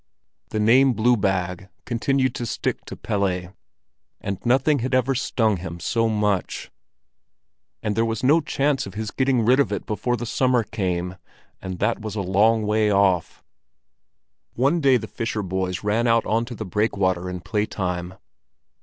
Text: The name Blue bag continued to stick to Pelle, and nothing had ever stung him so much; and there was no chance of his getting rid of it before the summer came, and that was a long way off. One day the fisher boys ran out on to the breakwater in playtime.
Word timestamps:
The 0.49 0.59
name 0.59 0.93
Blue 0.93 1.15
bag 1.15 1.69
continued 1.85 2.33
to 2.33 2.47
stick 2.47 2.85
to 2.85 2.95
Pelle, 2.97 3.53
and 4.19 4.43
nothing 4.43 4.79
had 4.79 4.95
ever 4.95 5.13
stung 5.13 5.57
him 5.57 5.79
so 5.79 6.09
much; 6.09 6.71
and 7.83 7.95
there 7.95 8.03
was 8.03 8.23
no 8.23 8.41
chance 8.41 8.87
of 8.87 8.95
his 8.95 9.11
getting 9.11 9.45
rid 9.45 9.59
of 9.59 9.71
it 9.71 9.85
before 9.85 10.17
the 10.17 10.25
summer 10.25 10.63
came, 10.63 11.17
and 11.61 11.77
that 11.77 12.01
was 12.01 12.15
a 12.15 12.21
long 12.21 12.63
way 12.65 12.89
off. 12.89 13.43
One 14.55 14.81
day 14.81 14.97
the 14.97 15.05
fisher 15.05 15.43
boys 15.43 15.83
ran 15.83 16.07
out 16.07 16.25
on 16.25 16.45
to 16.45 16.55
the 16.55 16.65
breakwater 16.65 17.29
in 17.29 17.39
playtime. 17.41 18.15